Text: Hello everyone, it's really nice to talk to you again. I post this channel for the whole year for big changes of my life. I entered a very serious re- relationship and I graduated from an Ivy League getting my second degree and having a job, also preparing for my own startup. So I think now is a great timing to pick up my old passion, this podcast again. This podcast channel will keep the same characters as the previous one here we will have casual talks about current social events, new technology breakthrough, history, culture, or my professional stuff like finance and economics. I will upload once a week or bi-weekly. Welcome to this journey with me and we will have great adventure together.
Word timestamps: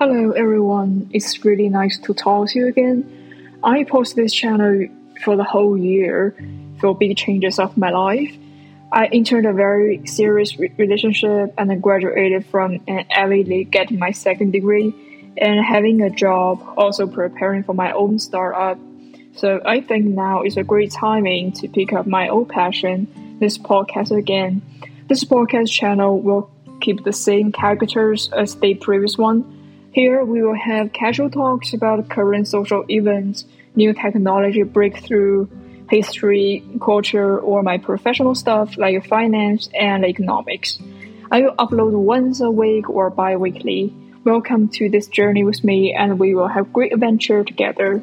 Hello 0.00 0.30
everyone, 0.30 1.10
it's 1.12 1.44
really 1.44 1.68
nice 1.68 1.98
to 1.98 2.14
talk 2.14 2.48
to 2.48 2.58
you 2.58 2.68
again. 2.68 3.04
I 3.62 3.84
post 3.84 4.16
this 4.16 4.32
channel 4.32 4.86
for 5.22 5.36
the 5.36 5.44
whole 5.44 5.76
year 5.76 6.34
for 6.78 6.96
big 6.96 7.18
changes 7.18 7.58
of 7.58 7.76
my 7.76 7.90
life. 7.90 8.34
I 8.90 9.08
entered 9.12 9.44
a 9.44 9.52
very 9.52 10.06
serious 10.06 10.58
re- 10.58 10.72
relationship 10.78 11.52
and 11.58 11.70
I 11.70 11.74
graduated 11.74 12.46
from 12.46 12.78
an 12.88 13.04
Ivy 13.14 13.44
League 13.44 13.72
getting 13.72 13.98
my 13.98 14.12
second 14.12 14.52
degree 14.52 14.94
and 15.36 15.62
having 15.62 16.00
a 16.00 16.08
job, 16.08 16.62
also 16.78 17.06
preparing 17.06 17.62
for 17.62 17.74
my 17.74 17.92
own 17.92 18.18
startup. 18.18 18.78
So 19.36 19.60
I 19.66 19.82
think 19.82 20.06
now 20.06 20.44
is 20.44 20.56
a 20.56 20.64
great 20.64 20.92
timing 20.92 21.52
to 21.60 21.68
pick 21.68 21.92
up 21.92 22.06
my 22.06 22.30
old 22.30 22.48
passion, 22.48 23.36
this 23.38 23.58
podcast 23.58 24.16
again. 24.16 24.62
This 25.08 25.24
podcast 25.24 25.70
channel 25.70 26.18
will 26.18 26.50
keep 26.80 27.04
the 27.04 27.12
same 27.12 27.52
characters 27.52 28.30
as 28.32 28.54
the 28.54 28.76
previous 28.76 29.18
one 29.18 29.59
here 29.92 30.24
we 30.24 30.40
will 30.40 30.54
have 30.54 30.92
casual 30.92 31.28
talks 31.28 31.72
about 31.72 32.08
current 32.08 32.46
social 32.46 32.84
events, 32.88 33.44
new 33.74 33.92
technology 33.92 34.62
breakthrough, 34.62 35.48
history, 35.90 36.64
culture, 36.80 37.40
or 37.40 37.62
my 37.64 37.76
professional 37.76 38.36
stuff 38.36 38.78
like 38.78 39.04
finance 39.08 39.68
and 39.74 40.04
economics. 40.04 40.78
I 41.32 41.42
will 41.42 41.54
upload 41.56 41.92
once 41.92 42.40
a 42.40 42.50
week 42.50 42.88
or 42.88 43.10
bi-weekly. 43.10 43.92
Welcome 44.22 44.68
to 44.68 44.88
this 44.88 45.08
journey 45.08 45.42
with 45.42 45.64
me 45.64 45.92
and 45.92 46.20
we 46.20 46.36
will 46.36 46.48
have 46.48 46.72
great 46.72 46.92
adventure 46.92 47.42
together. 47.42 48.00